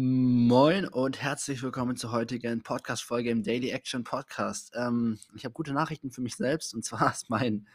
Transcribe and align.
Moin 0.00 0.86
und 0.86 1.20
herzlich 1.20 1.60
willkommen 1.60 1.96
zur 1.96 2.12
heutigen 2.12 2.62
Podcast-Folge 2.62 3.30
im 3.30 3.42
Daily 3.42 3.70
Action 3.70 4.04
Podcast. 4.04 4.70
Ähm, 4.76 5.18
ich 5.34 5.44
habe 5.44 5.54
gute 5.54 5.72
Nachrichten 5.72 6.12
für 6.12 6.20
mich 6.20 6.36
selbst 6.36 6.72
und 6.72 6.84
zwar 6.84 7.10
ist 7.12 7.30
mein, 7.30 7.66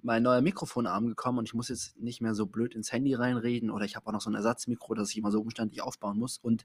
mein 0.00 0.22
neuer 0.22 0.40
Mikrofonarm 0.40 1.06
gekommen 1.06 1.36
und 1.36 1.48
ich 1.48 1.52
muss 1.52 1.68
jetzt 1.68 1.98
nicht 1.98 2.22
mehr 2.22 2.34
so 2.34 2.46
blöd 2.46 2.74
ins 2.74 2.92
Handy 2.92 3.12
reinreden 3.12 3.70
oder 3.70 3.84
ich 3.84 3.94
habe 3.94 4.06
auch 4.06 4.12
noch 4.12 4.22
so 4.22 4.30
ein 4.30 4.34
Ersatzmikro, 4.34 4.94
das 4.94 5.10
ich 5.10 5.18
immer 5.18 5.30
so 5.30 5.42
umständlich 5.42 5.82
aufbauen 5.82 6.16
muss. 6.18 6.38
Und 6.38 6.64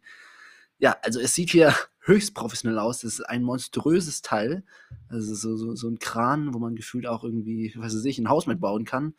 ja, 0.80 0.96
also 1.02 1.20
es 1.20 1.36
sieht 1.36 1.50
hier 1.50 1.76
höchst 2.00 2.34
professionell 2.34 2.80
aus. 2.80 3.04
Es 3.04 3.16
ist 3.16 3.26
ein 3.26 3.44
monströses 3.44 4.22
Teil. 4.22 4.64
Also 5.10 5.36
so, 5.36 5.58
so, 5.58 5.76
so 5.76 5.90
ein 5.90 6.00
Kran, 6.00 6.54
wo 6.54 6.60
man 6.60 6.78
gefühlt 6.78 7.06
auch 7.06 7.26
irgendwie, 7.26 7.74
was 7.76 7.94
weiß 7.94 8.06
ich, 8.06 8.18
ein 8.18 8.30
Haus 8.30 8.48
mitbauen 8.48 8.86
kann. 8.86 9.16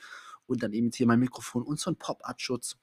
Und 0.46 0.62
dann 0.62 0.72
eben 0.72 0.90
hier 0.90 1.06
mein 1.06 1.20
Mikrofon 1.20 1.62
und 1.62 1.78
so 1.78 1.90
ein 1.90 1.96
Pop-Art-Schutz. 1.96 2.78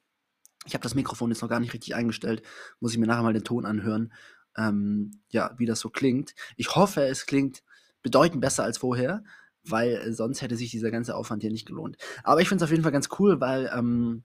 Ich 0.65 0.73
habe 0.73 0.83
das 0.83 0.95
Mikrofon 0.95 1.31
jetzt 1.31 1.41
noch 1.41 1.49
gar 1.49 1.59
nicht 1.59 1.73
richtig 1.73 1.95
eingestellt. 1.95 2.43
Muss 2.79 2.91
ich 2.91 2.97
mir 2.97 3.07
nachher 3.07 3.23
mal 3.23 3.33
den 3.33 3.43
Ton 3.43 3.65
anhören, 3.65 4.13
ähm, 4.57 5.21
ja, 5.29 5.53
wie 5.57 5.65
das 5.65 5.79
so 5.79 5.89
klingt. 5.89 6.35
Ich 6.57 6.75
hoffe, 6.75 7.03
es 7.03 7.25
klingt 7.25 7.63
bedeutend 8.01 8.41
besser 8.41 8.63
als 8.63 8.77
vorher, 8.77 9.23
weil 9.63 9.95
äh, 9.95 10.13
sonst 10.13 10.41
hätte 10.41 10.55
sich 10.55 10.71
dieser 10.71 10.91
ganze 10.91 11.15
Aufwand 11.15 11.41
hier 11.41 11.51
nicht 11.51 11.67
gelohnt. 11.67 11.97
Aber 12.23 12.41
ich 12.41 12.49
finde 12.49 12.63
es 12.63 12.67
auf 12.67 12.71
jeden 12.71 12.83
Fall 12.83 12.91
ganz 12.91 13.09
cool, 13.19 13.39
weil, 13.39 13.71
ähm, 13.73 14.23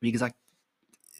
wie 0.00 0.12
gesagt, 0.12 0.36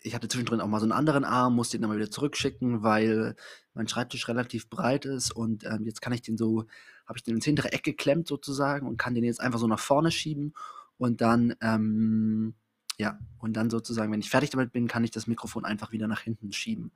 ich 0.03 0.15
hatte 0.15 0.29
zwischendrin 0.29 0.61
auch 0.61 0.69
mal 0.69 0.79
so 0.79 0.85
einen 0.85 0.93
anderen 0.93 1.25
Arm, 1.25 1.55
musste 1.57 1.77
den 1.77 1.83
dann 1.83 1.91
mal 1.91 1.97
wieder 1.97 2.11
zurückschicken, 2.11 2.83
weil 2.83 3.35
mein 3.75 3.89
Schreibtisch 3.89 4.29
relativ 4.29 4.71
breit 4.71 5.05
ist 5.05 5.33
und 5.33 5.65
ähm, 5.65 5.85
jetzt 5.85 6.01
kann 6.01 6.13
ich 6.13 6.23
den 6.23 6.37
so, 6.37 6.65
habe 7.07 7.19
ich 7.19 7.25
den 7.25 7.35
ins 7.35 7.45
hintere 7.45 7.73
Eck 7.73 7.83
geklemmt 7.83 8.29
sozusagen 8.29 8.87
und 8.87 8.99
kann 8.99 9.15
den 9.15 9.25
jetzt 9.25 9.41
einfach 9.41 9.59
so 9.59 9.67
nach 9.67 9.81
vorne 9.81 10.13
schieben 10.13 10.55
und 10.97 11.21
dann, 11.21 11.55
ähm, 11.61 12.55
ja, 12.99 13.19
und 13.39 13.55
dann 13.55 13.71
sozusagen, 13.71 14.13
wenn 14.13 14.21
ich 14.21 14.31
fertig 14.31 14.51
damit 14.51 14.73
bin, 14.73 14.89
kann 14.89 15.05
ich 15.05 15.11
das 15.11 15.27
Mikrofon 15.27 15.65
einfach 15.65 15.93
wieder 15.93 16.09
nach 16.09 16.21
hinten 16.21 16.53
schieben. 16.53 16.93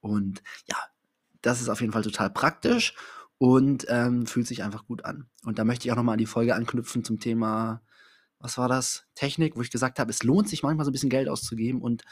Und 0.00 0.42
ja, 0.66 0.76
das 1.42 1.60
ist 1.60 1.68
auf 1.68 1.80
jeden 1.80 1.92
Fall 1.92 2.02
total 2.02 2.30
praktisch 2.30 2.94
und 3.38 3.86
ähm, 3.88 4.26
fühlt 4.26 4.46
sich 4.46 4.62
einfach 4.62 4.86
gut 4.86 5.04
an. 5.04 5.26
Und 5.44 5.58
da 5.58 5.64
möchte 5.64 5.86
ich 5.86 5.92
auch 5.92 5.96
nochmal 5.96 6.14
an 6.14 6.18
die 6.18 6.26
Folge 6.26 6.54
anknüpfen 6.54 7.04
zum 7.04 7.18
Thema, 7.18 7.82
was 8.38 8.58
war 8.58 8.68
das? 8.68 9.04
Technik, 9.14 9.56
wo 9.56 9.62
ich 9.62 9.70
gesagt 9.70 10.00
habe, 10.00 10.10
es 10.10 10.24
lohnt 10.24 10.48
sich 10.48 10.62
manchmal 10.64 10.84
so 10.84 10.90
ein 10.90 10.92
bisschen 10.92 11.10
Geld 11.10 11.28
auszugeben 11.28 11.80
und 11.80 12.02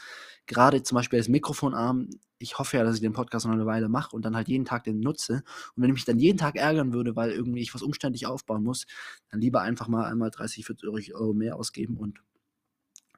gerade 0.47 0.81
zum 0.81 0.95
Beispiel 0.95 1.19
das 1.19 1.27
Mikrofonarm, 1.27 2.09
ich 2.37 2.57
hoffe 2.57 2.77
ja, 2.77 2.83
dass 2.83 2.95
ich 2.95 3.01
den 3.01 3.11
Podcast 3.11 3.45
noch 3.45 3.53
eine 3.53 3.65
Weile 3.65 3.89
mache 3.89 4.15
und 4.15 4.23
dann 4.23 4.35
halt 4.35 4.47
jeden 4.47 4.63
Tag 4.65 4.85
den 4.85 5.01
nutze. 5.01 5.43
Und 5.75 5.83
wenn 5.83 5.89
ich 5.89 5.95
mich 5.95 6.05
dann 6.05 6.19
jeden 6.19 6.37
Tag 6.37 6.55
ärgern 6.55 6.93
würde, 6.93 7.15
weil 7.15 7.31
irgendwie 7.31 7.61
ich 7.61 7.73
was 7.73 7.81
umständlich 7.81 8.27
aufbauen 8.27 8.63
muss, 8.63 8.87
dann 9.29 9.41
lieber 9.41 9.61
einfach 9.61 9.89
mal 9.89 10.05
einmal 10.05 10.31
30, 10.31 10.65
40 10.65 11.13
Euro 11.15 11.33
mehr 11.33 11.57
ausgeben 11.57 11.97
und 11.97 12.21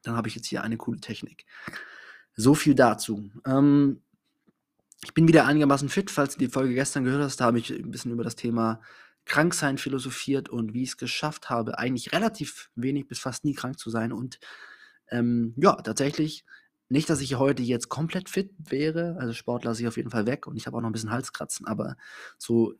dann 0.06 0.16
habe 0.16 0.28
ich 0.28 0.34
jetzt 0.34 0.46
hier 0.46 0.62
eine 0.62 0.76
coole 0.76 1.00
Technik. 1.00 1.46
So 2.36 2.54
viel 2.54 2.74
dazu. 2.74 3.30
Ähm, 3.46 4.00
ich 5.02 5.14
bin 5.14 5.28
wieder 5.28 5.46
einigermaßen 5.46 5.88
fit, 5.88 6.10
falls 6.10 6.34
du 6.34 6.38
die 6.38 6.48
Folge 6.48 6.74
gestern 6.74 7.04
gehört 7.04 7.22
hast, 7.22 7.40
da 7.40 7.44
habe 7.44 7.58
ich 7.58 7.70
ein 7.70 7.90
bisschen 7.90 8.12
über 8.12 8.24
das 8.24 8.36
Thema 8.36 8.80
Kranksein 9.26 9.78
philosophiert 9.78 10.48
und 10.48 10.74
wie 10.74 10.82
ich 10.82 10.90
es 10.90 10.96
geschafft 10.96 11.50
habe, 11.50 11.78
eigentlich 11.78 12.12
relativ 12.12 12.70
wenig 12.74 13.06
bis 13.08 13.18
fast 13.18 13.44
nie 13.44 13.54
krank 13.54 13.78
zu 13.78 13.90
sein. 13.90 14.12
Und 14.12 14.38
ähm, 15.10 15.54
ja, 15.56 15.74
tatsächlich, 15.76 16.44
nicht, 16.88 17.08
dass 17.08 17.20
ich 17.20 17.36
heute 17.36 17.62
jetzt 17.62 17.88
komplett 17.88 18.28
fit 18.28 18.50
wäre, 18.58 19.16
also 19.18 19.32
Sport 19.32 19.64
lasse 19.64 19.82
ich 19.82 19.88
auf 19.88 19.96
jeden 19.96 20.10
Fall 20.10 20.26
weg 20.26 20.46
und 20.46 20.56
ich 20.56 20.66
habe 20.66 20.76
auch 20.76 20.80
noch 20.80 20.90
ein 20.90 20.92
bisschen 20.92 21.10
Halskratzen, 21.10 21.66
aber 21.66 21.96
so 22.38 22.74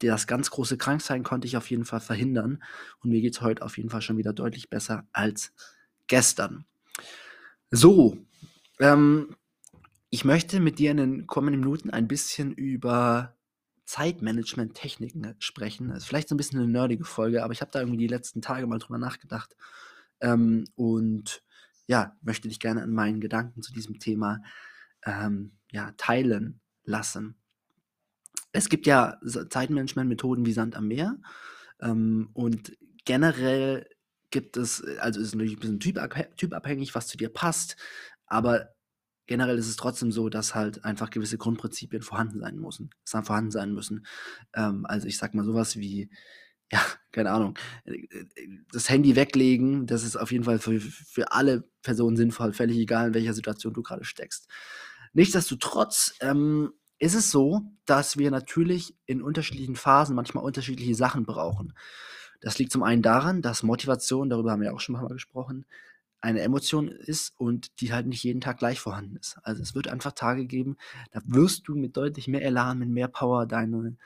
das 0.00 0.26
ganz 0.26 0.50
große 0.50 0.78
Kranksein 0.78 1.24
konnte 1.24 1.46
ich 1.46 1.56
auf 1.56 1.70
jeden 1.70 1.84
Fall 1.84 2.00
verhindern 2.00 2.62
und 3.00 3.10
mir 3.10 3.20
geht 3.20 3.34
es 3.34 3.40
heute 3.40 3.62
auf 3.62 3.76
jeden 3.76 3.90
Fall 3.90 4.02
schon 4.02 4.16
wieder 4.18 4.32
deutlich 4.32 4.70
besser 4.70 5.06
als 5.12 5.52
gestern. 6.08 6.64
So, 7.70 8.18
ähm, 8.80 9.36
ich 10.10 10.24
möchte 10.24 10.60
mit 10.60 10.78
dir 10.78 10.90
in 10.90 10.96
den 10.96 11.26
kommenden 11.26 11.60
Minuten 11.60 11.90
ein 11.90 12.08
bisschen 12.08 12.52
über 12.52 13.36
Zeitmanagement-Techniken 13.84 15.34
sprechen. 15.38 15.88
Das 15.88 15.98
ist 15.98 16.04
vielleicht 16.04 16.28
so 16.28 16.34
ein 16.34 16.38
bisschen 16.38 16.60
eine 16.60 16.68
nerdige 16.68 17.04
Folge, 17.04 17.44
aber 17.44 17.52
ich 17.52 17.60
habe 17.60 17.70
da 17.70 17.80
irgendwie 17.80 17.98
die 17.98 18.06
letzten 18.06 18.42
Tage 18.42 18.66
mal 18.66 18.78
drüber 18.78 18.98
nachgedacht. 18.98 19.56
Ähm, 20.20 20.64
und 20.74 21.42
ja, 21.86 22.16
möchte 22.22 22.48
dich 22.48 22.60
gerne 22.60 22.82
an 22.82 22.92
meinen 22.92 23.20
Gedanken 23.20 23.62
zu 23.62 23.72
diesem 23.72 23.98
Thema 23.98 24.42
ähm, 25.04 25.52
ja, 25.72 25.92
teilen 25.96 26.60
lassen. 26.84 27.36
Es 28.52 28.68
gibt 28.68 28.86
ja 28.86 29.18
Zeitmanagement-Methoden 29.24 30.44
wie 30.44 30.52
Sand 30.52 30.76
am 30.76 30.88
Meer. 30.88 31.18
Ähm, 31.80 32.30
und 32.32 32.76
generell 33.04 33.88
gibt 34.30 34.56
es, 34.56 34.80
äh, 34.80 34.98
also 34.98 35.20
ist 35.20 35.34
natürlich 35.34 35.56
ein 35.56 35.78
bisschen 35.78 36.36
typabhängig, 36.36 36.94
was 36.94 37.06
zu 37.06 37.16
dir 37.16 37.28
passt, 37.28 37.76
aber 38.26 38.74
generell 39.28 39.58
ist 39.58 39.68
es 39.68 39.76
trotzdem 39.76 40.10
so, 40.10 40.28
dass 40.28 40.54
halt 40.54 40.84
einfach 40.84 41.10
gewisse 41.10 41.38
Grundprinzipien 41.38 42.02
vorhanden 42.02 42.40
sein 42.40 42.56
müssen, 42.56 42.90
vorhanden 43.04 43.50
sein 43.52 43.72
müssen. 43.72 44.06
Ähm, 44.54 44.84
also 44.86 45.06
ich 45.06 45.18
sag 45.18 45.34
mal 45.34 45.44
sowas 45.44 45.76
wie, 45.76 46.10
ja, 46.72 46.80
keine 47.12 47.30
Ahnung, 47.30 47.58
äh, 47.84 47.92
äh, 47.94 48.26
das 48.72 48.90
Handy 48.90 49.14
weglegen, 49.16 49.86
das 49.86 50.02
ist 50.02 50.16
auf 50.16 50.32
jeden 50.32 50.44
Fall 50.44 50.58
für, 50.58 50.80
für 50.80 51.32
alle 51.32 51.68
Personen 51.82 52.16
sinnvoll, 52.16 52.52
völlig 52.52 52.78
egal, 52.78 53.08
in 53.08 53.14
welcher 53.14 53.34
Situation 53.34 53.72
du 53.72 53.82
gerade 53.82 54.04
steckst. 54.04 54.48
Nichtsdestotrotz 55.12 56.14
ähm, 56.20 56.72
ist 56.98 57.14
es 57.14 57.30
so, 57.30 57.62
dass 57.86 58.18
wir 58.18 58.30
natürlich 58.30 58.96
in 59.06 59.22
unterschiedlichen 59.22 59.76
Phasen 59.76 60.16
manchmal 60.16 60.44
unterschiedliche 60.44 60.94
Sachen 60.94 61.24
brauchen. 61.24 61.74
Das 62.40 62.58
liegt 62.58 62.72
zum 62.72 62.82
einen 62.82 63.02
daran, 63.02 63.42
dass 63.42 63.62
Motivation, 63.62 64.30
darüber 64.30 64.52
haben 64.52 64.62
wir 64.62 64.74
auch 64.74 64.80
schon 64.80 64.94
mal 64.94 65.06
gesprochen, 65.08 65.66
eine 66.20 66.40
Emotion 66.40 66.88
ist 66.88 67.32
und 67.36 67.80
die 67.80 67.92
halt 67.92 68.06
nicht 68.06 68.24
jeden 68.24 68.40
Tag 68.40 68.58
gleich 68.58 68.80
vorhanden 68.80 69.16
ist. 69.16 69.38
Also 69.42 69.62
es 69.62 69.74
wird 69.74 69.88
einfach 69.88 70.12
Tage 70.12 70.46
geben, 70.46 70.76
da 71.12 71.20
wirst 71.24 71.68
du 71.68 71.76
mit 71.76 71.96
deutlich 71.96 72.26
mehr 72.26 72.42
Elan, 72.42 72.78
mit 72.78 72.88
mehr 72.88 73.08
Power 73.08 73.46
deine, 73.46 73.96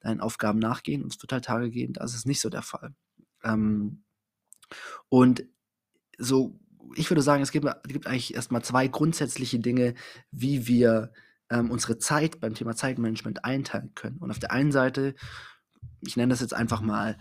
deinen 0.00 0.20
Aufgaben 0.20 0.58
nachgehen 0.58 1.02
und 1.02 1.14
es 1.14 1.22
wird 1.22 1.32
halt 1.32 1.44
Tage 1.44 1.70
geben, 1.70 1.94
da 1.94 2.04
ist 2.04 2.14
es 2.14 2.26
nicht 2.26 2.40
so 2.40 2.50
der 2.50 2.62
Fall. 2.62 2.94
Ähm, 3.42 4.02
und 5.08 5.44
so, 6.18 6.58
ich 6.94 7.10
würde 7.10 7.22
sagen, 7.22 7.42
es 7.42 7.52
gibt, 7.52 7.66
gibt 7.84 8.06
eigentlich 8.06 8.34
erstmal 8.34 8.62
zwei 8.62 8.88
grundsätzliche 8.88 9.58
Dinge, 9.58 9.94
wie 10.30 10.66
wir 10.66 11.12
ähm, 11.50 11.70
unsere 11.70 11.98
Zeit 11.98 12.40
beim 12.40 12.54
Thema 12.54 12.74
Zeitmanagement 12.74 13.44
einteilen 13.44 13.94
können. 13.94 14.18
Und 14.18 14.30
auf 14.30 14.38
der 14.38 14.52
einen 14.52 14.72
Seite, 14.72 15.14
ich 16.00 16.16
nenne 16.16 16.30
das 16.30 16.40
jetzt 16.40 16.54
einfach 16.54 16.80
mal 16.80 17.18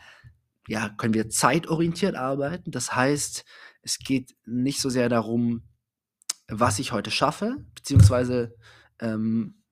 ja, 0.68 0.90
können 0.90 1.14
wir 1.14 1.30
zeitorientiert 1.30 2.16
arbeiten. 2.16 2.72
Das 2.72 2.96
heißt, 2.96 3.46
es 3.82 4.00
geht 4.00 4.36
nicht 4.46 4.80
so 4.82 4.90
sehr 4.90 5.10
darum, 5.10 5.64
was 6.48 6.80
ich 6.80 6.92
heute 6.92 7.12
schaffe, 7.12 7.66
beziehungsweise, 7.76 8.56
ähm, 9.00 9.64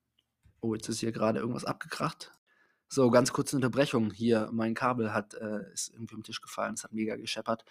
oh, 0.60 0.74
jetzt 0.74 0.88
ist 0.88 1.00
hier 1.00 1.12
gerade 1.12 1.38
irgendwas 1.38 1.64
abgekracht. 1.64 2.32
So, 2.88 3.10
ganz 3.10 3.32
kurze 3.32 3.54
Unterbrechung 3.56 4.10
hier. 4.10 4.48
Mein 4.52 4.74
Kabel 4.74 5.12
hat, 5.12 5.34
äh, 5.34 5.72
ist 5.72 5.90
irgendwie 5.92 6.16
am 6.16 6.22
Tisch 6.24 6.40
gefallen, 6.40 6.74
es 6.74 6.82
hat 6.82 6.92
mega 6.92 7.16
gescheppert. 7.16 7.64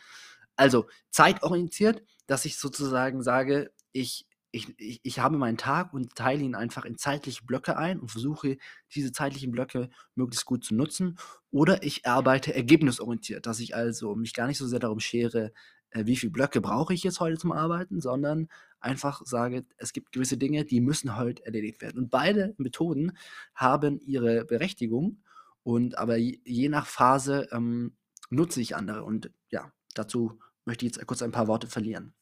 Also, 0.56 0.88
zeitorientiert, 1.09 2.03
dass 2.28 2.46
ich 2.46 2.58
sozusagen 2.58 3.24
sage, 3.24 3.72
ich 3.91 4.28
ich, 4.51 4.73
ich, 4.79 4.99
ich 5.03 5.19
habe 5.19 5.37
meinen 5.37 5.57
Tag 5.57 5.93
und 5.93 6.15
teile 6.15 6.43
ihn 6.43 6.55
einfach 6.55 6.85
in 6.85 6.97
zeitliche 6.97 7.45
Blöcke 7.45 7.77
ein 7.77 7.99
und 7.99 8.09
versuche, 8.09 8.57
diese 8.93 9.11
zeitlichen 9.11 9.51
Blöcke 9.51 9.89
möglichst 10.15 10.45
gut 10.45 10.63
zu 10.63 10.75
nutzen. 10.75 11.17
Oder 11.51 11.83
ich 11.83 12.05
arbeite 12.07 12.53
ergebnisorientiert, 12.53 13.45
dass 13.45 13.59
ich 13.59 13.75
also 13.75 14.15
mich 14.15 14.33
gar 14.33 14.47
nicht 14.47 14.57
so 14.57 14.67
sehr 14.67 14.79
darum 14.79 14.99
schere, 14.99 15.51
äh, 15.91 16.05
wie 16.05 16.15
viele 16.15 16.31
Blöcke 16.31 16.61
brauche 16.61 16.93
ich 16.93 17.03
jetzt 17.03 17.19
heute 17.19 17.37
zum 17.37 17.51
Arbeiten, 17.51 18.01
sondern 18.01 18.47
einfach 18.79 19.21
sage, 19.25 19.65
es 19.77 19.93
gibt 19.93 20.11
gewisse 20.11 20.37
Dinge, 20.37 20.66
die 20.66 20.81
müssen 20.81 21.17
heute 21.17 21.45
erledigt 21.45 21.81
werden. 21.81 21.99
Und 21.99 22.09
beide 22.09 22.55
Methoden 22.57 23.17
haben 23.53 23.99
ihre 23.99 24.45
Berechtigung 24.45 25.21
und 25.63 25.97
aber 25.97 26.17
je, 26.17 26.69
nach 26.69 26.87
Phase 26.87 27.47
ähm, 27.51 27.95
nutze 28.29 28.61
ich 28.61 28.75
andere. 28.75 29.03
Und 29.03 29.31
ja, 29.49 29.71
dazu 29.93 30.39
möchte 30.66 30.85
ich 30.85 30.95
jetzt 30.95 31.05
kurz 31.05 31.21
ein 31.21 31.31
paar 31.31 31.47
Worte 31.47 31.67
verlieren. 31.67 32.13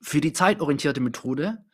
Für 0.00 0.20
die 0.20 0.32
zeitorientierte 0.32 1.00
Methode, 1.00 1.64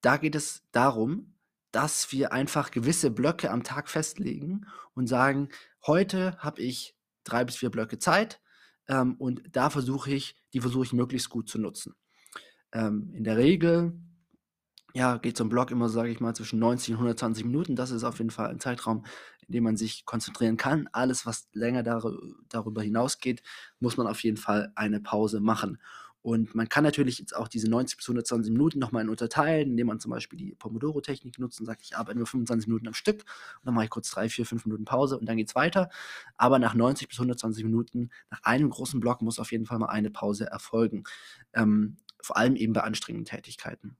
da 0.00 0.16
geht 0.16 0.34
es 0.34 0.62
darum, 0.72 1.34
dass 1.72 2.12
wir 2.12 2.32
einfach 2.32 2.70
gewisse 2.70 3.10
Blöcke 3.10 3.50
am 3.50 3.62
Tag 3.62 3.88
festlegen 3.88 4.66
und 4.94 5.06
sagen, 5.06 5.48
heute 5.86 6.36
habe 6.38 6.62
ich 6.62 6.96
drei 7.24 7.44
bis 7.44 7.56
vier 7.56 7.70
Blöcke 7.70 7.98
Zeit 7.98 8.40
ähm, 8.88 9.16
und 9.16 9.42
da 9.52 9.70
versuche 9.70 10.10
ich, 10.10 10.36
die 10.52 10.60
versuche 10.60 10.84
ich 10.84 10.92
möglichst 10.92 11.28
gut 11.28 11.48
zu 11.48 11.58
nutzen. 11.58 11.94
Ähm, 12.72 13.12
in 13.14 13.24
der 13.24 13.36
Regel 13.36 14.00
ja, 14.94 15.18
geht 15.18 15.36
so 15.36 15.44
ein 15.44 15.48
Block 15.50 15.70
immer, 15.70 15.88
sage 15.88 16.10
ich 16.10 16.20
mal, 16.20 16.34
zwischen 16.34 16.58
90 16.58 16.94
und 16.94 16.96
120 16.96 17.44
Minuten. 17.44 17.76
Das 17.76 17.90
ist 17.90 18.04
auf 18.04 18.18
jeden 18.18 18.30
Fall 18.30 18.48
ein 18.48 18.60
Zeitraum, 18.60 19.04
in 19.46 19.52
dem 19.52 19.64
man 19.64 19.76
sich 19.76 20.04
konzentrieren 20.06 20.56
kann. 20.56 20.88
Alles, 20.92 21.26
was 21.26 21.48
länger 21.52 21.82
dar 21.82 22.02
darüber 22.48 22.82
hinausgeht, 22.82 23.42
muss 23.80 23.96
man 23.96 24.06
auf 24.06 24.22
jeden 24.22 24.38
Fall 24.38 24.72
eine 24.74 25.00
Pause 25.00 25.40
machen. 25.40 25.78
Und 26.28 26.54
man 26.54 26.68
kann 26.68 26.84
natürlich 26.84 27.18
jetzt 27.18 27.34
auch 27.34 27.48
diese 27.48 27.70
90 27.70 27.96
bis 27.96 28.06
120 28.06 28.52
Minuten 28.52 28.78
nochmal 28.78 29.08
unterteilen, 29.08 29.70
indem 29.70 29.86
man 29.86 29.98
zum 29.98 30.10
Beispiel 30.10 30.38
die 30.38 30.54
Pomodoro-Technik 30.56 31.38
nutzt 31.38 31.58
und 31.58 31.64
sagt, 31.64 31.80
ich 31.80 31.96
arbeite 31.96 32.18
nur 32.18 32.26
25 32.26 32.68
Minuten 32.68 32.86
am 32.86 32.92
Stück 32.92 33.20
und 33.22 33.64
dann 33.64 33.72
mache 33.72 33.86
ich 33.86 33.90
kurz 33.90 34.10
3, 34.10 34.28
4, 34.28 34.44
5 34.44 34.66
Minuten 34.66 34.84
Pause 34.84 35.18
und 35.18 35.24
dann 35.24 35.38
geht 35.38 35.48
es 35.48 35.54
weiter. 35.54 35.88
Aber 36.36 36.58
nach 36.58 36.74
90 36.74 37.08
bis 37.08 37.16
120 37.18 37.64
Minuten, 37.64 38.10
nach 38.30 38.42
einem 38.42 38.68
großen 38.68 39.00
Block, 39.00 39.22
muss 39.22 39.38
auf 39.38 39.52
jeden 39.52 39.64
Fall 39.64 39.78
mal 39.78 39.86
eine 39.86 40.10
Pause 40.10 40.44
erfolgen. 40.44 41.04
Ähm, 41.54 41.96
vor 42.20 42.36
allem 42.36 42.56
eben 42.56 42.74
bei 42.74 42.82
anstrengenden 42.82 43.24
Tätigkeiten. 43.24 43.96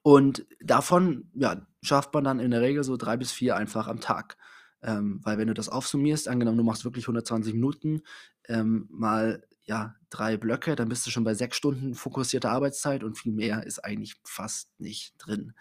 Und 0.00 0.46
davon, 0.62 1.28
ja, 1.34 1.66
schafft 1.82 2.14
man 2.14 2.24
dann 2.24 2.40
in 2.40 2.50
der 2.50 2.62
Regel 2.62 2.82
so 2.82 2.96
drei 2.96 3.18
bis 3.18 3.30
vier 3.30 3.56
einfach 3.56 3.88
am 3.88 4.00
Tag. 4.00 4.38
Ähm, 4.82 5.20
weil 5.22 5.36
wenn 5.36 5.48
du 5.48 5.54
das 5.54 5.68
aufsummierst, 5.68 6.28
angenommen, 6.28 6.56
du 6.56 6.64
machst 6.64 6.86
wirklich 6.86 7.04
120 7.04 7.52
Minuten, 7.52 8.00
ähm, 8.48 8.88
mal 8.90 9.42
ja, 9.64 9.94
drei 10.10 10.36
Blöcke, 10.36 10.76
dann 10.76 10.88
bist 10.88 11.06
du 11.06 11.10
schon 11.10 11.24
bei 11.24 11.34
sechs 11.34 11.56
Stunden 11.56 11.94
fokussierter 11.94 12.50
Arbeitszeit 12.50 13.02
und 13.02 13.18
viel 13.18 13.32
mehr 13.32 13.64
ist 13.64 13.84
eigentlich 13.84 14.16
fast 14.24 14.68
nicht 14.78 15.14
drin. 15.18 15.54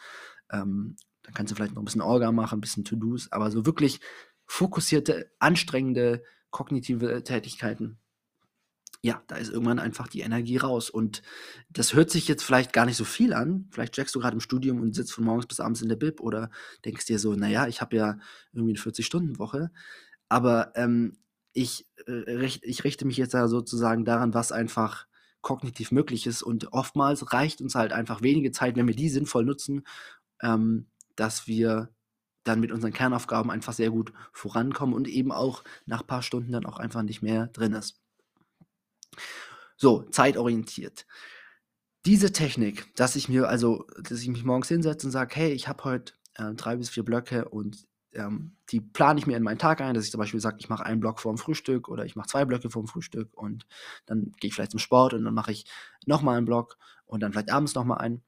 Ähm, 0.52 0.96
dann 1.24 1.34
kannst 1.34 1.52
du 1.52 1.56
vielleicht 1.56 1.74
noch 1.74 1.82
ein 1.82 1.86
bisschen 1.86 2.02
Orga 2.02 2.32
machen, 2.32 2.58
ein 2.58 2.62
bisschen 2.62 2.84
To-Dos, 2.84 3.32
aber 3.32 3.50
so 3.50 3.66
wirklich 3.66 4.02
fokussierte, 4.46 5.32
anstrengende 5.40 6.24
kognitive 6.52 7.24
Tätigkeiten, 7.24 7.98
ja, 9.06 9.22
da 9.28 9.36
ist 9.36 9.52
irgendwann 9.52 9.80
einfach 9.80 10.08
die 10.08 10.22
Energie 10.22 10.56
raus. 10.56 10.90
Und 10.90 11.24
das 11.70 11.94
hört 11.94 12.10
sich 12.10 12.30
jetzt 12.30 12.44
vielleicht 12.44 12.72
gar 12.72 12.86
nicht 12.86 12.96
so 12.96 13.04
viel 13.04 13.34
an. 13.34 13.68
Vielleicht 13.72 13.94
checkst 13.94 14.16
du 14.16 14.20
gerade 14.22 14.36
im 14.36 14.40
Studium 14.40 14.80
und 14.80 14.96
sitzt 14.96 15.12
von 15.12 15.26
morgens 15.26 15.46
bis 15.46 15.60
abends 15.60 15.82
in 15.82 15.90
der 15.90 15.98
Bib 15.98 16.22
oder 16.22 16.50
denkst 16.86 17.06
dir 17.06 17.20
so, 17.20 17.36
naja, 17.36 17.68
ich 17.68 17.82
habe 17.82 17.98
ja 17.98 18.18
irgendwie 18.54 18.80
eine 18.80 18.80
40-Stunden-Woche. 18.80 19.72
Aber 20.30 20.72
ähm, 20.76 21.18
ich, 21.54 21.88
äh, 22.08 22.46
ich 22.46 22.84
richte 22.84 23.06
mich 23.06 23.18
jetzt 23.18 23.34
da 23.34 23.48
sozusagen 23.48 24.06
daran, 24.06 24.34
was 24.34 24.52
einfach 24.52 25.08
kognitiv 25.42 25.92
möglich 25.92 26.26
ist. 26.26 26.42
Und 26.42 26.74
oftmals 26.74 27.34
reicht 27.34 27.62
uns 27.62 27.76
halt 27.76 27.94
einfach 27.94 28.22
wenige 28.22 28.52
Zeit, 28.52 28.76
wenn 28.76 28.88
wir 28.88 28.96
die 28.96 29.10
sinnvoll 29.10 29.46
nutzen, 29.46 29.86
ähm, 30.42 30.88
dass 31.16 31.48
wir 31.48 31.90
dann 32.44 32.60
mit 32.60 32.72
unseren 32.72 32.92
Kernaufgaben 32.92 33.52
einfach 33.52 33.74
sehr 33.74 33.90
gut 33.90 34.12
vorankommen 34.34 34.96
und 34.96 35.08
eben 35.08 35.32
auch 35.32 35.64
nach 35.86 36.02
ein 36.02 36.08
paar 36.08 36.24
Stunden 36.24 36.52
dann 36.52 36.66
auch 36.66 36.78
einfach 36.78 37.04
nicht 37.04 37.22
mehr 37.22 37.48
drin 37.48 37.74
ist. 37.74 38.02
So, 39.78 40.04
zeitorientiert. 40.12 41.06
Diese 42.06 42.34
Technik, 42.34 42.94
dass 42.96 43.16
ich 43.16 43.30
mir 43.30 43.48
also, 43.48 43.88
dass 44.02 44.20
ich 44.20 44.28
mich 44.28 44.44
morgens 44.44 44.68
hinsetze 44.68 45.08
und 45.08 45.12
sage, 45.12 45.36
hey, 45.36 45.52
ich 45.54 45.68
habe 45.70 45.84
heute 45.86 46.14
äh, 46.36 46.54
drei 46.54 46.76
bis 46.76 46.90
vier 46.90 47.04
Blöcke 47.04 47.48
und 47.48 47.86
ähm, 48.16 48.56
die 48.70 48.82
plane 48.82 49.20
ich 49.20 49.28
mir 49.28 49.38
in 49.38 49.44
meinen 49.44 49.58
Tag 49.58 49.82
ein, 49.82 49.94
dass 49.94 50.06
ich 50.06 50.12
zum 50.12 50.20
Beispiel 50.20 50.40
sage, 50.40 50.58
ich 50.60 50.70
mache 50.70 50.86
einen 50.86 51.00
Block 51.00 51.20
vorm 51.20 51.38
Frühstück 51.38 51.90
oder 51.90 52.06
ich 52.06 52.16
mache 52.16 52.28
zwei 52.28 52.46
Blöcke 52.46 52.70
vorm 52.70 52.88
Frühstück 52.88 53.34
und 53.34 53.66
dann 54.06 54.32
gehe 54.40 54.50
ich 54.50 54.54
vielleicht 54.54 54.72
zum 54.72 54.80
Sport 54.80 55.14
und 55.14 55.24
dann 55.24 55.34
mache 55.34 55.52
ich 55.52 55.66
nochmal 56.06 56.38
einen 56.38 56.46
Block 56.46 56.78
und 57.06 57.22
dann 57.22 57.32
vielleicht 57.32 57.52
abends 57.52 57.76
nochmal 57.76 58.00
einen. 58.00 58.24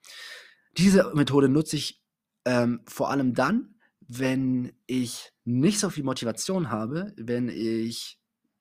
Diese 0.76 1.12
Methode 1.14 1.48
nutze 1.48 1.76
ich 1.76 2.02
ähm, 2.44 2.82
vor 2.86 3.10
allem 3.10 3.34
dann, 3.34 3.74
wenn 4.00 4.72
ich 4.86 5.32
nicht 5.44 5.80
so 5.80 5.90
viel 5.90 6.04
Motivation 6.04 6.70
habe, 6.70 7.12
wenn 7.16 7.48
ich 7.48 8.20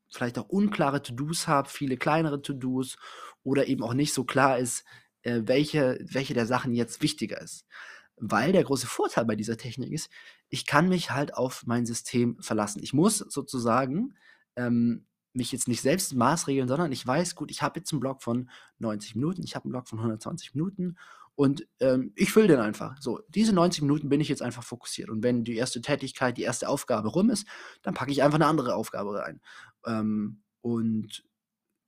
vielleicht 0.10 0.40
auch 0.40 0.50
unklare 0.50 1.02
To-Dos 1.02 1.48
habe, 1.48 1.70
viele 1.70 1.98
kleinere 1.98 2.42
To-Dos 2.42 2.98
oder 3.44 3.68
eben 3.68 3.84
auch 3.84 3.94
nicht 3.94 4.14
so 4.14 4.24
klar 4.24 4.58
ist, 4.58 4.86
äh, 5.22 5.42
welche, 5.46 6.00
welche 6.02 6.34
der 6.34 6.46
Sachen 6.46 6.74
jetzt 6.74 7.02
wichtiger 7.02 7.42
ist. 7.42 7.66
Weil 8.18 8.52
der 8.52 8.64
große 8.64 8.88
Vorteil 8.88 9.26
bei 9.26 9.36
dieser 9.36 9.58
Technik 9.58 9.92
ist, 9.92 10.10
ich 10.50 10.66
kann 10.66 10.88
mich 10.88 11.12
halt 11.12 11.34
auf 11.34 11.66
mein 11.66 11.86
System 11.86 12.42
verlassen. 12.42 12.82
Ich 12.82 12.94
muss 12.94 13.18
sozusagen 13.18 14.16
ähm, 14.56 15.06
mich 15.34 15.52
jetzt 15.52 15.68
nicht 15.68 15.82
selbst 15.82 16.16
maßregeln, 16.16 16.68
sondern 16.68 16.92
ich 16.92 17.06
weiß, 17.06 17.36
gut, 17.36 17.52
ich 17.52 17.62
habe 17.62 17.80
jetzt 17.80 17.92
einen 17.92 18.00
Block 18.00 18.24
von 18.24 18.50
90 18.80 19.16
Minuten, 19.16 19.44
ich 19.44 19.56
habe 19.56 19.66
einen 19.66 19.72
Block 19.72 19.88
von 19.88 20.00
120 20.00 20.56
Minuten 20.56 20.96
und 21.36 21.68
ähm, 21.82 22.14
ich 22.16 22.32
fülle 22.32 22.48
den 22.48 22.60
einfach. 22.60 22.96
So, 23.02 23.20
diese 23.28 23.54
90 23.54 23.82
Minuten 23.82 24.08
bin 24.08 24.22
ich 24.22 24.30
jetzt 24.30 24.42
einfach 24.42 24.64
fokussiert. 24.64 25.10
Und 25.10 25.22
wenn 25.22 25.44
die 25.44 25.58
erste 25.58 25.82
Tätigkeit, 25.82 26.38
die 26.38 26.44
erste 26.44 26.70
Aufgabe 26.70 27.10
rum 27.10 27.30
ist, 27.30 27.46
dann 27.82 27.94
packe 27.94 28.12
ich 28.12 28.24
einfach 28.24 28.38
eine 28.38 28.48
andere 28.48 28.76
Aufgabe 28.76 29.20
rein. 29.20 29.42
Ähm, 29.86 30.42
und 30.62 31.26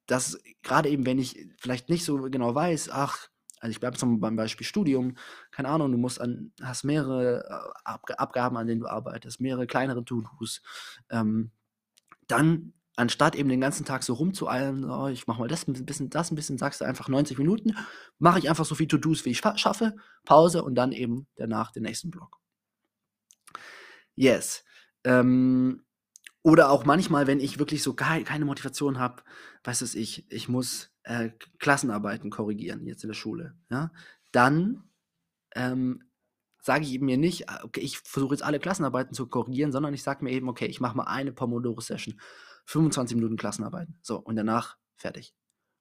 das 0.06 0.38
gerade 0.64 0.90
eben, 0.90 1.06
wenn 1.06 1.20
ich 1.20 1.48
vielleicht 1.58 1.90
nicht 1.90 2.04
so 2.04 2.18
genau 2.30 2.54
weiß, 2.54 2.90
ach, 2.92 3.30
also 3.60 3.72
ich 3.72 3.80
bleibe 3.80 4.06
mal 4.06 4.18
beim 4.18 4.36
Beispiel 4.36 4.66
Studium, 4.66 5.16
keine 5.52 5.70
Ahnung, 5.70 5.92
du 5.92 5.98
musst 5.98 6.22
an, 6.22 6.52
hast 6.62 6.84
mehrere 6.84 7.44
äh, 7.50 7.80
Ab 7.84 8.04
Abgaben, 8.18 8.58
an 8.58 8.68
denen 8.68 8.82
du 8.82 8.88
arbeitest, 8.88 9.40
mehrere 9.40 9.68
kleinere 9.68 10.04
To-Dos, 10.04 10.62
ähm, 11.10 11.52
dann 12.28 12.74
anstatt 12.96 13.36
eben 13.36 13.50
den 13.50 13.62
ganzen 13.62 13.86
Tag 13.86 14.04
so 14.04 14.14
rumzueilen, 14.14 14.90
oh, 14.90 15.08
ich 15.08 15.28
mache 15.28 15.40
mal 15.40 15.48
das 15.48 15.68
ein 15.68 15.86
bisschen, 15.86 16.10
das 16.10 16.32
ein 16.32 16.36
bisschen, 16.36 16.58
sagst 16.58 16.82
du 16.82 16.86
einfach 16.86 17.08
90 17.08 17.38
Minuten, 17.38 17.76
mache 18.18 18.40
ich 18.40 18.50
einfach 18.50 18.66
so 18.66 18.76
viel 18.76 18.88
To-Dos, 18.88 19.24
wie 19.26 19.30
ich 19.30 19.40
schaffe, 19.40 19.96
Pause 20.26 20.64
und 20.64 20.76
dann 20.76 20.92
eben 20.92 21.28
danach 21.36 21.72
den 21.72 21.84
nächsten 21.84 22.10
Block. 22.10 22.40
Yes. 24.16 24.64
Ähm, 25.04 25.84
oder 26.42 26.72
auch 26.72 26.86
manchmal, 26.86 27.28
wenn 27.28 27.40
ich 27.40 27.60
wirklich 27.60 27.84
so 27.84 27.94
keine 27.94 28.46
Motivation 28.46 29.00
habe, 29.00 29.22
weiß 29.64 29.82
es 29.82 29.94
ich, 29.94 30.26
ich 30.32 30.50
muss 30.50 30.92
äh, 31.08 31.30
Klassenarbeiten 31.60 32.30
korrigieren 32.30 32.86
jetzt 32.86 33.04
in 33.04 33.10
der 33.10 33.16
Schule, 33.16 33.56
ja, 33.70 33.92
dann 34.32 34.84
ähm, 35.56 36.04
sage 36.62 36.84
ich 36.84 36.92
eben 36.92 37.06
mir 37.06 37.18
nicht, 37.18 37.50
ah, 37.50 37.62
okay, 37.64 37.80
ich 37.80 38.00
versuche 38.00 38.34
jetzt 38.34 38.44
alle 38.44 38.60
Klassenarbeiten 38.60 39.14
zu 39.14 39.28
korrigieren, 39.28 39.72
sondern 39.72 39.94
ich 39.94 40.04
sage 40.04 40.24
mir 40.24 40.32
eben, 40.32 40.50
okay, 40.50 40.66
ich 40.66 40.82
mache 40.82 40.98
mal 40.98 41.06
eine 41.06 41.32
Pomodoro-Session 41.32 42.20
25 42.66 43.16
Minuten 43.16 43.38
Klassenarbeiten. 43.38 43.98
So, 44.02 44.18
und 44.20 44.36
danach 44.36 44.76
fertig. 44.98 45.34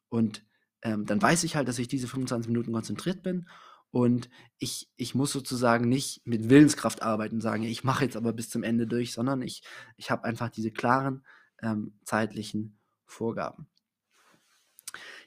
Und 0.08 0.44
ähm, 0.82 1.05
dann 1.05 1.20
weiß 1.20 1.43
ich 1.43 1.56
halt, 1.56 1.67
dass 1.67 1.81
ich 1.81 1.88
diese 1.88 2.06
25 2.06 2.49
Minuten 2.49 2.73
konzentriert 2.73 3.25
bin 3.25 3.49
und 3.90 4.31
ich, 4.58 4.88
ich 4.96 5.17
muss 5.17 5.32
sozusagen 5.32 5.88
nicht 5.88 6.25
mit 6.25 6.49
Willenskraft 6.49 7.02
arbeiten 7.02 7.37
und 7.37 7.40
sagen, 7.40 7.64
ich 7.64 7.82
mache 7.82 8.05
jetzt 8.05 8.17
aber 8.17 8.32
bis 8.32 8.49
zum 8.49 8.62
Ende 8.62 8.87
durch, 8.87 9.12
sondern 9.12 9.43
ich, 9.43 9.62
ich 9.96 10.12
habe 10.12 10.23
einfach 10.23 10.50
diese 10.50 10.70
klaren 10.70 11.25
ähm, 11.62 11.99
zeitlichen 12.05 12.78
Vorgaben. 13.06 13.67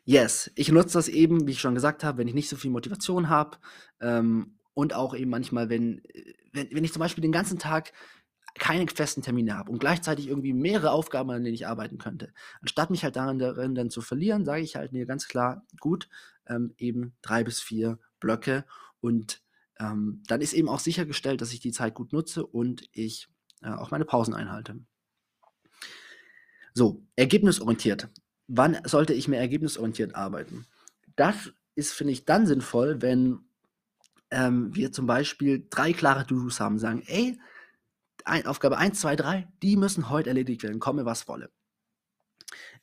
Yes, 0.09 0.49
ich 0.55 0.71
nutze 0.71 0.93
das 0.93 1.07
eben, 1.07 1.45
wie 1.45 1.51
ich 1.51 1.61
schon 1.61 1.75
gesagt 1.75 2.03
habe, 2.03 2.17
wenn 2.17 2.27
ich 2.27 2.33
nicht 2.33 2.49
so 2.49 2.55
viel 2.55 2.71
Motivation 2.71 3.29
habe 3.29 3.59
ähm, 4.01 4.57
und 4.73 4.95
auch 4.95 5.13
eben 5.13 5.29
manchmal, 5.29 5.69
wenn, 5.69 6.03
äh, 6.03 6.33
wenn, 6.51 6.67
wenn 6.71 6.83
ich 6.83 6.91
zum 6.91 6.99
Beispiel 6.99 7.21
den 7.21 7.31
ganzen 7.31 7.59
Tag 7.59 7.93
keine 8.55 8.87
festen 8.87 9.21
Termine 9.21 9.55
habe 9.55 9.71
und 9.71 9.77
gleichzeitig 9.77 10.27
irgendwie 10.27 10.53
mehrere 10.53 10.89
Aufgaben, 10.89 11.29
an 11.29 11.43
denen 11.43 11.53
ich 11.53 11.67
arbeiten 11.67 11.99
könnte. 11.99 12.33
Anstatt 12.59 12.89
mich 12.89 13.03
halt 13.03 13.17
darin, 13.17 13.75
dann 13.75 13.91
zu 13.91 14.01
verlieren, 14.01 14.45
sage 14.45 14.63
ich 14.63 14.75
halt 14.77 14.93
mir 14.93 15.05
ganz 15.05 15.27
klar, 15.27 15.63
gut, 15.79 16.09
ähm, 16.47 16.73
eben 16.79 17.13
drei 17.21 17.43
bis 17.43 17.59
vier 17.59 17.99
Blöcke 18.19 18.65
und 19.01 19.43
ähm, 19.79 20.23
dann 20.25 20.41
ist 20.41 20.53
eben 20.53 20.69
auch 20.69 20.79
sichergestellt, 20.79 21.39
dass 21.39 21.53
ich 21.53 21.59
die 21.59 21.71
Zeit 21.71 21.93
gut 21.93 22.13
nutze 22.13 22.43
und 22.47 22.81
ich 22.93 23.27
äh, 23.61 23.69
auch 23.69 23.91
meine 23.91 24.05
Pausen 24.05 24.33
einhalte. 24.33 24.79
So, 26.73 27.03
ergebnisorientiert. 27.15 28.09
Wann 28.51 28.77
sollte 28.83 29.13
ich 29.13 29.27
mehr 29.27 29.39
ergebnisorientiert 29.39 30.15
arbeiten? 30.15 30.65
Das 31.15 31.53
ist, 31.75 31.93
finde 31.93 32.13
ich, 32.13 32.25
dann 32.25 32.47
sinnvoll, 32.47 33.01
wenn 33.01 33.39
ähm, 34.31 34.75
wir 34.75 34.91
zum 34.91 35.05
Beispiel 35.05 35.67
drei 35.69 35.93
klare 35.93 36.25
To-Dos 36.25 36.59
haben, 36.59 36.79
sagen, 36.79 37.03
ey, 37.05 37.39
ein, 38.25 38.47
Aufgabe 38.47 38.77
1, 38.77 38.99
2, 38.99 39.15
3, 39.15 39.47
die 39.61 39.77
müssen 39.77 40.09
heute 40.09 40.29
erledigt 40.29 40.63
werden, 40.63 40.79
komme 40.79 41.05
was 41.05 41.27
wolle. 41.27 41.51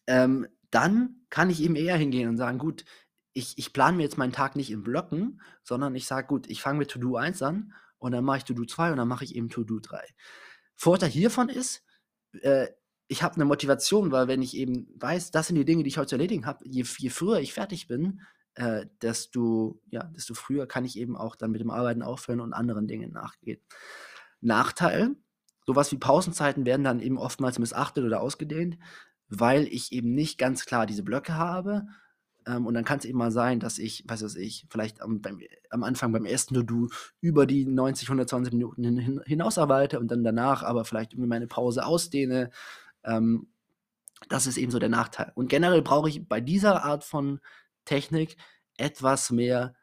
Ähm, 0.07 0.47
dann 0.71 1.27
kann 1.31 1.51
ich 1.51 1.61
eben 1.61 1.77
eher 1.77 1.97
hingehen 1.97 2.29
und 2.29 2.37
sagen, 2.37 2.59
gut, 2.59 2.85
ich, 3.33 3.59
ich 3.59 3.73
plane 3.73 3.97
mir 3.97 4.05
jetzt 4.05 4.19
meinen 4.19 4.33
Tag 4.33 4.57
nicht 4.57 4.71
in 4.71 4.83
Blöcken, 4.83 5.43
sondern 5.63 5.95
ich 5.95 6.07
sage, 6.07 6.27
gut, 6.27 6.49
ich 6.49 6.63
fange 6.63 6.79
mit 6.79 6.91
To-Do 6.91 7.17
1 7.17 7.43
an 7.43 7.75
und 7.99 8.13
dann 8.13 8.25
mache 8.25 8.39
ich 8.39 8.45
To-Do 8.45 8.65
2 8.65 8.93
und 8.93 8.97
dann 8.99 9.09
mache 9.09 9.25
ich 9.25 9.35
eben 9.35 9.49
To-Do 9.49 9.81
3. 9.81 10.03
Vorteil 10.77 11.11
hiervon 11.11 11.49
ist, 11.49 11.83
äh, 12.43 12.69
ich 13.09 13.23
habe 13.23 13.37
eine 13.37 13.45
Motivation, 13.45 14.11
weil 14.13 14.29
wenn 14.29 14.43
ich 14.43 14.57
eben 14.57 14.89
weiß, 14.97 15.31
das 15.31 15.47
sind 15.47 15.57
die 15.57 15.65
Dinge, 15.65 15.83
die 15.83 15.89
ich 15.89 15.99
heute 15.99 16.09
zu 16.09 16.15
erledigen 16.17 16.47
habe, 16.47 16.65
je, 16.65 16.85
je 16.99 17.11
früher 17.11 17.39
ich 17.39 17.53
fertig 17.53 17.87
bin, 17.87 18.21
äh, 18.55 18.87
desto, 19.03 19.81
ja, 19.91 20.05
desto 20.05 20.35
früher 20.35 20.67
kann 20.67 20.85
ich 20.85 20.99
eben 20.99 21.17
auch 21.17 21.37
dann 21.37 21.51
mit 21.51 21.61
dem 21.61 21.71
Arbeiten 21.71 22.03
aufhören 22.03 22.41
und 22.41 22.53
anderen 22.53 22.89
Dingen 22.89 23.13
nachgehen. 23.13 23.61
Nachteil, 24.41 25.17
Sowas 25.67 25.91
wie 25.91 25.99
Pausenzeiten 25.99 26.65
werden 26.65 26.85
dann 26.85 27.01
eben 27.01 27.19
oftmals 27.19 27.59
missachtet 27.59 28.05
oder 28.05 28.21
ausgedehnt, 28.21 28.79
weil 29.29 29.65
ich 29.65 29.91
eben 29.93 30.15
nicht 30.15 30.39
ganz 30.39 30.65
klar 30.65 30.87
diese 30.87 31.03
Blöcke 31.03 31.35
habe. 31.35 31.89
Ähm, 32.47 32.67
und 32.67 32.75
dann 32.75 32.85
kann 32.85 33.01
es 33.01 33.05
eben 33.05 33.19
mal 33.19 33.33
sein, 33.33 33.59
dass 33.59 33.79
ich, 33.79 34.05
was 34.07 34.23
weiß 34.23 34.37
ich, 34.37 34.67
vielleicht 34.71 35.03
am, 35.03 35.21
beim, 35.21 35.41
am 35.71 35.83
Anfang 35.83 36.13
beim 36.13 36.25
ersten 36.25 36.55
To-Do 36.55 36.89
über 37.21 37.47
die 37.47 37.67
90, 37.67 38.09
120 38.09 38.53
Minuten 38.53 38.85
hin, 38.85 38.97
hin, 38.97 39.21
hinaus 39.27 39.59
arbeite 39.59 39.99
und 39.99 40.09
dann 40.13 40.23
danach 40.23 40.63
aber 40.63 40.85
vielleicht 40.85 41.15
irgendwie 41.15 41.29
meine 41.29 41.49
Pause 41.49 41.85
ausdehne. 41.85 42.51
Ähm, 43.07 43.49
das 44.29 44.47
ist 44.47 44.59
eben 44.59 44.73
so 44.73 44.79
der 44.79 44.89
Nachteil. 44.89 45.33
Und 45.35 45.49
generell 45.49 45.83
brauche 45.83 46.09
ich 46.09 46.29
bei 46.29 46.41
dieser 46.41 46.85
Art 46.85 47.05
von 47.05 47.41
Technik 47.85 48.37
etwas 48.77 49.31
mehr 49.31 49.75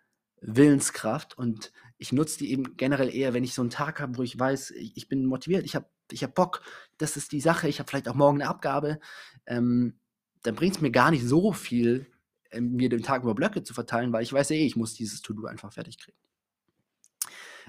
Willenskraft 0.42 1.38
und 1.38 1.72
ich 1.98 2.12
nutze 2.12 2.38
die 2.40 2.52
eben 2.52 2.76
generell 2.76 3.14
eher, 3.14 3.34
wenn 3.34 3.46
ich 3.46 3.54
so 3.54 3.62
einen 3.62 3.72
Tag 3.72 4.02
habe, 4.02 4.18
wo 4.18 4.24
ich 4.24 4.38
weiß, 4.38 4.72
ich, 4.72 5.08
bin 5.08 5.26
motiviert, 5.26 5.66
ich 5.66 5.76
habe 5.76 5.86
ich 6.12 6.24
hab 6.24 6.36
Bock, 6.36 6.62
das 6.98 7.16
ist 7.16 7.32
die 7.32 7.40
Sache, 7.40 7.70
ich 7.70 7.80
habe 7.80 7.90
vielleicht 7.90 8.10
auch 8.10 8.16
morgen 8.16 8.42
eine 8.42 8.50
Abgabe, 8.50 9.00
ähm, 9.46 9.98
dann 10.42 10.56
bringt 10.56 10.76
es 10.76 10.82
mir 10.82 10.92
gar 10.92 11.12
nicht 11.12 11.26
so 11.26 11.54
viel, 11.54 12.08
ähm, 12.52 12.74
mir 12.74 12.90
den 12.90 13.04
Tag 13.04 13.24
über 13.24 13.34
Blöcke 13.34 13.64
zu 13.64 13.74
verteilen, 13.74 14.12
weil 14.12 14.24
ich 14.24 14.34
weiß 14.34 14.50
ja 14.50 14.58
eh, 14.58 14.66
ich 14.66 14.76
muss 14.76 14.94
dieses 14.94 15.22
To-Do 15.22 15.46
einfach 15.46 15.72
fertig 15.72 15.98
kriegen. 15.98 16.18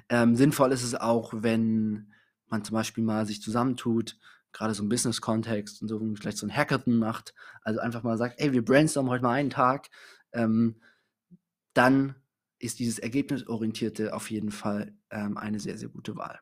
Ähm, 0.09 0.35
sinnvoll 0.35 0.73
ist 0.73 0.83
es 0.83 0.95
auch, 0.97 1.33
wenn 1.37 2.13
man 2.49 2.65
zum 2.65 2.75
Beispiel 2.75 3.05
mal 3.05 3.27
sich 3.27 3.41
zusammentut, 3.41 4.19
gerade 4.55 4.73
so 4.73 4.83
im 4.83 4.89
Business-Kontext 4.89 5.83
und 5.83 5.89
so 5.89 6.01
vielleicht 6.15 6.39
so 6.39 6.47
ein 6.47 6.57
Hackathon 6.57 6.97
macht, 6.97 7.35
also 7.63 7.81
einfach 7.81 8.03
mal 8.03 8.17
sagt, 8.17 8.41
ey, 8.41 8.53
wir 8.53 8.65
brainstormen 8.65 9.11
heute 9.11 9.25
mal 9.25 9.33
einen 9.33 9.51
Tag, 9.51 9.89
ähm, 10.33 10.81
dann 11.75 12.15
ist 12.59 12.79
dieses 12.79 12.99
Ergebnisorientierte 12.99 14.15
auf 14.15 14.31
jeden 14.31 14.51
Fall 14.51 14.97
ähm, 15.11 15.37
eine 15.37 15.61
sehr, 15.61 15.77
sehr 15.77 15.89
gute 15.89 16.17
Wahl. 16.17 16.41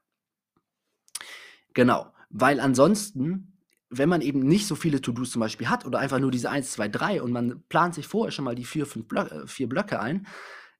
Genau, 1.74 2.12
weil 2.28 2.60
ansonsten, 2.60 3.58
wenn 3.88 4.08
man 4.08 4.20
eben 4.20 4.40
nicht 4.40 4.66
so 4.66 4.74
viele 4.74 5.00
To-Dos 5.00 5.32
zum 5.32 5.40
Beispiel 5.40 5.68
hat 5.68 5.86
oder 5.86 5.98
einfach 5.98 6.18
nur 6.18 6.30
diese 6.30 6.50
1, 6.50 6.70
2, 6.72 6.88
3 6.88 7.22
und 7.22 7.32
man 7.32 7.62
plant 7.68 7.94
sich 7.94 8.06
vorher 8.06 8.30
schon 8.30 8.44
mal 8.44 8.54
die 8.54 8.64
vier, 8.64 8.86
fünf 8.86 9.08
Blöcke, 9.08 9.34
äh, 9.34 9.46
vier 9.46 9.68
Blöcke 9.68 10.00
ein, 10.00 10.26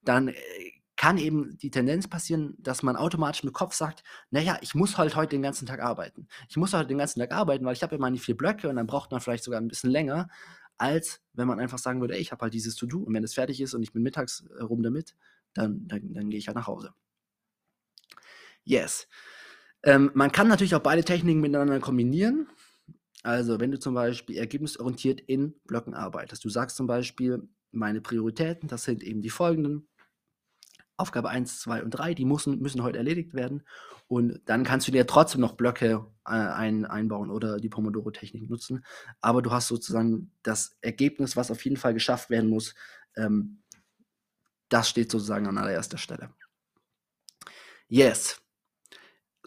dann 0.05 0.29
äh, 0.29 0.35
kann 1.03 1.19
eben 1.19 1.59
die 1.59 1.73
Tendenz 1.73 2.07
passieren, 2.07 2.55
dass 2.61 2.85
man 2.85 2.95
automatisch 2.95 3.43
im 3.43 3.53
Kopf 3.53 3.75
sagt, 3.75 4.05
naja, 4.31 4.57
ich 4.61 4.77
muss 4.77 4.99
halt 4.99 5.17
heute 5.17 5.31
den 5.31 5.43
ganzen 5.43 5.67
Tag 5.67 5.81
arbeiten. 5.81 6.29
Ich 6.49 6.57
muss 6.57 6.75
halt 6.75 6.91
den 6.91 6.99
ganzen 6.99 7.19
Tag 7.19 7.33
arbeiten, 7.33 7.65
weil 7.65 7.73
ich 7.73 7.83
habe 7.83 7.97
ja 7.97 8.01
meine 8.01 8.19
vier 8.19 8.37
Blöcke 8.37 8.69
und 8.69 8.77
dann 8.77 8.87
braucht 8.87 9.11
man 9.11 9.21
vielleicht 9.21 9.43
sogar 9.43 9.61
ein 9.61 9.67
bisschen 9.67 9.91
länger, 9.91 10.29
als 10.79 11.21
wenn 11.33 11.49
man 11.49 11.59
einfach 11.59 11.79
sagen 11.79 12.01
würde, 12.01 12.15
ey, 12.15 12.21
ich 12.21 12.31
habe 12.31 12.43
halt 12.43 12.55
dieses 12.55 12.77
To-Do 12.77 13.01
und 13.01 13.13
wenn 13.15 13.25
es 13.25 13.35
fertig 13.35 13.61
ist 13.61 13.75
und 13.75 13.83
ich 13.83 13.93
bin 13.93 14.05
mittags 14.05 14.45
äh, 14.57 14.63
rum 14.63 14.85
damit, 14.85 15.17
dann, 15.55 15.89
dann, 15.89 16.15
dann 16.15 16.31
gehe 16.31 16.39
ich 16.39 16.47
halt 16.47 16.55
nach 16.55 16.69
Hause. 16.69 16.95
Yes. 18.63 19.09
Ähm, 19.83 20.13
man 20.15 20.31
kann 20.31 20.47
natürlich 20.47 20.77
auch 20.77 20.83
beide 20.83 21.03
Techniken 21.03 21.41
miteinander 21.41 21.81
kombinieren. 21.81 22.47
Also, 23.25 23.59
wenn 23.59 23.73
du 23.73 23.81
zum 23.81 23.95
Beispiel 23.95 24.37
ergebnisorientiert 24.37 25.21
in 25.21 25.55
Blöcken 25.65 25.95
arbeitest. 25.95 26.45
Du 26.45 26.49
sagst 26.49 26.77
zum 26.77 26.87
Beispiel, 26.87 27.49
meine 27.73 28.01
Prioritäten, 28.01 28.69
das 28.69 28.85
sind 28.85 29.03
eben 29.03 29.21
die 29.21 29.31
folgenden. 29.31 29.89
Aufgabe 30.97 31.31
1, 31.31 31.61
2 31.61 31.83
und 31.83 31.91
3, 31.91 32.15
die 32.15 32.25
müssen, 32.25 32.61
müssen 32.61 32.83
heute 32.83 32.99
erledigt 32.99 33.35
werden. 33.35 33.63
Und 34.09 34.41
dann 34.45 34.65
kannst 34.65 34.87
du 34.87 34.93
dir 34.93 35.07
trotzdem 35.07 35.41
noch 35.41 35.55
Blöcke 35.55 36.07
äh, 36.27 36.31
ein, 36.31 36.85
einbauen 36.85 37.31
oder 37.31 37.59
die 37.59 37.69
Pomodoro-Technik 37.69 38.49
nutzen. 38.49 38.85
Aber 39.21 39.43
du 39.43 39.51
hast 39.51 39.69
sozusagen 39.69 40.31
das 40.43 40.77
Ergebnis, 40.81 41.37
was 41.37 41.51
auf 41.51 41.65
jeden 41.65 41.77
Fall 41.77 41.95
geschafft 41.95 42.31
werden 42.31 42.51
muss, 42.51 42.75
ähm, 43.17 43.63
das 44.69 44.89
steht 44.89 45.11
sozusagen 45.11 45.47
an 45.47 45.59
allererster 45.59 45.99
Stelle. 45.99 46.31
Yes. 47.89 48.41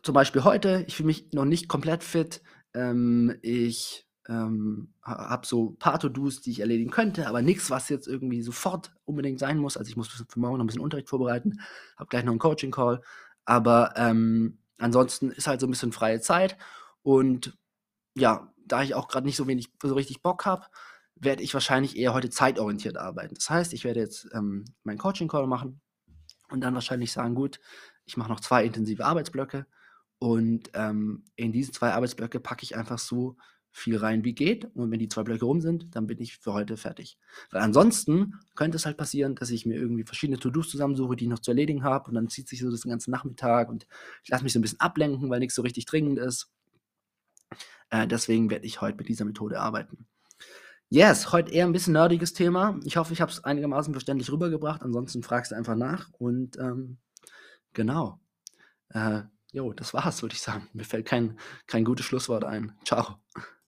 Zum 0.03 0.13
Beispiel 0.13 0.43
heute, 0.43 0.83
ich 0.87 0.95
fühle 0.95 1.07
mich 1.07 1.31
noch 1.33 1.45
nicht 1.45 1.67
komplett 1.67 2.03
fit. 2.03 2.43
Ähm, 2.75 3.37
ich 3.41 4.07
ähm, 4.27 4.93
habe 5.03 5.45
so 5.45 5.71
paar 5.79 5.99
To-Dos, 5.99 6.41
die 6.41 6.51
ich 6.51 6.59
erledigen 6.59 6.91
könnte, 6.91 7.27
aber 7.27 7.41
nichts, 7.41 7.69
was 7.69 7.89
jetzt 7.89 8.07
irgendwie 8.07 8.41
sofort 8.41 8.91
unbedingt 9.05 9.39
sein 9.39 9.57
muss. 9.57 9.77
Also 9.77 9.89
ich 9.89 9.97
muss 9.97 10.09
für 10.09 10.39
morgen 10.39 10.57
noch 10.57 10.63
ein 10.63 10.67
bisschen 10.67 10.81
Unterricht 10.81 11.09
vorbereiten, 11.09 11.59
habe 11.97 12.09
gleich 12.09 12.23
noch 12.23 12.31
einen 12.31 12.39
Coaching-Call. 12.39 13.01
Aber 13.45 13.93
ähm, 13.95 14.57
ansonsten 14.77 15.31
ist 15.31 15.47
halt 15.47 15.59
so 15.61 15.67
ein 15.67 15.71
bisschen 15.71 15.91
freie 15.91 16.21
Zeit. 16.21 16.57
Und 17.03 17.57
ja, 18.15 18.51
da 18.57 18.81
ich 18.81 18.95
auch 18.95 19.07
gerade 19.07 19.25
nicht 19.25 19.35
so 19.35 19.47
wenig, 19.47 19.71
so 19.81 19.93
richtig 19.93 20.21
Bock 20.21 20.45
habe, 20.45 20.65
werde 21.15 21.43
ich 21.43 21.53
wahrscheinlich 21.53 21.95
eher 21.97 22.13
heute 22.13 22.29
zeitorientiert 22.29 22.97
arbeiten. 22.97 23.35
Das 23.35 23.49
heißt, 23.49 23.73
ich 23.73 23.83
werde 23.83 23.99
jetzt 23.99 24.27
ähm, 24.33 24.65
meinen 24.83 24.97
Coaching-Call 24.97 25.47
machen 25.47 25.81
und 26.49 26.61
dann 26.61 26.73
wahrscheinlich 26.73 27.11
sagen, 27.11 27.35
gut, 27.35 27.59
ich 28.05 28.17
mache 28.17 28.29
noch 28.29 28.39
zwei 28.39 28.65
intensive 28.65 29.05
Arbeitsblöcke 29.05 29.65
und 30.19 30.71
ähm, 30.73 31.23
in 31.35 31.51
diese 31.51 31.71
zwei 31.71 31.91
Arbeitsblöcke 31.93 32.39
packe 32.39 32.63
ich 32.63 32.75
einfach 32.75 32.99
so 32.99 33.37
viel 33.75 33.97
rein, 33.97 34.23
wie 34.23 34.33
geht. 34.33 34.65
Und 34.73 34.89
wenn 34.89 34.99
die 34.99 35.09
zwei 35.09 35.23
Blöcke 35.23 35.43
rum 35.43 35.59
sind, 35.59 35.93
dann 35.95 36.07
bin 36.07 36.21
ich 36.21 36.37
für 36.37 36.53
heute 36.53 36.77
fertig. 36.77 37.17
Weil 37.51 37.61
ansonsten 37.61 38.39
könnte 38.55 38.77
es 38.77 38.85
halt 38.85 38.95
passieren, 38.95 39.35
dass 39.35 39.49
ich 39.49 39.65
mir 39.65 39.75
irgendwie 39.75 40.05
verschiedene 40.05 40.39
To-Dos 40.39 40.69
zusammensuche, 40.69 41.17
die 41.17 41.25
ich 41.25 41.29
noch 41.29 41.39
zu 41.39 41.51
erledigen 41.51 41.83
habe. 41.83 42.07
Und 42.07 42.15
dann 42.15 42.29
zieht 42.29 42.47
sich 42.47 42.61
so 42.61 42.71
das 42.71 42.83
ganze 42.83 43.11
Nachmittag 43.11 43.67
und 43.69 43.85
ich 44.23 44.29
lasse 44.29 44.43
mich 44.45 44.53
so 44.53 44.59
ein 44.59 44.61
bisschen 44.61 44.79
ablenken, 44.79 45.29
weil 45.29 45.39
nichts 45.39 45.55
so 45.55 45.61
richtig 45.61 45.85
dringend 45.85 46.19
ist. 46.19 46.49
Äh, 47.89 48.07
deswegen 48.07 48.49
werde 48.49 48.65
ich 48.65 48.79
heute 48.79 48.97
mit 48.97 49.09
dieser 49.09 49.25
Methode 49.25 49.59
arbeiten. 49.59 50.07
Yes, 50.87 51.33
heute 51.33 51.51
eher 51.51 51.65
ein 51.65 51.73
bisschen 51.73 51.93
nerdiges 51.93 52.31
Thema. 52.31 52.79
Ich 52.85 52.95
hoffe, 52.95 53.11
ich 53.11 53.19
habe 53.19 53.31
es 53.31 53.43
einigermaßen 53.43 53.93
verständlich 53.93 54.31
rübergebracht. 54.31 54.83
Ansonsten 54.83 55.21
fragst 55.21 55.51
du 55.51 55.55
einfach 55.55 55.75
nach. 55.75 56.09
Und 56.13 56.57
ähm, 56.59 56.97
genau. 57.73 58.21
Äh, 58.89 59.23
jo, 59.51 59.73
das 59.73 59.93
war's, 59.93 60.21
würde 60.21 60.35
ich 60.35 60.41
sagen. 60.41 60.69
Mir 60.71 60.85
fällt 60.85 61.05
kein, 61.05 61.37
kein 61.67 61.83
gutes 61.83 62.05
Schlusswort 62.05 62.45
ein. 62.45 62.71
Ciao. 62.85 63.19